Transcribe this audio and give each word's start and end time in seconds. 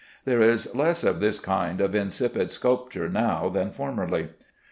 There 0.25 0.41
is 0.41 0.73
less 0.73 1.03
of 1.03 1.19
this 1.19 1.39
kind 1.39 1.79
of 1.79 1.93
insipid 1.93 2.49
sculpture 2.49 3.07
now 3.07 3.49
than 3.49 3.69
formerly. 3.69 4.29